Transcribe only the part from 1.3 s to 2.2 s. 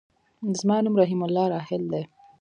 راحل دی.